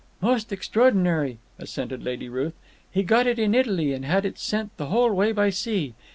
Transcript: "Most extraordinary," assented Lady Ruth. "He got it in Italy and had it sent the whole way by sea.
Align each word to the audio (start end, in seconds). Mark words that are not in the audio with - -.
"Most 0.19 0.51
extraordinary," 0.51 1.37
assented 1.59 2.01
Lady 2.03 2.27
Ruth. 2.27 2.55
"He 2.89 3.03
got 3.03 3.27
it 3.27 3.37
in 3.37 3.53
Italy 3.53 3.93
and 3.93 4.03
had 4.03 4.25
it 4.25 4.39
sent 4.39 4.75
the 4.77 4.87
whole 4.87 5.11
way 5.11 5.31
by 5.31 5.51
sea. 5.51 5.93